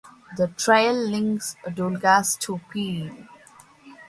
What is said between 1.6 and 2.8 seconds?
Douglas to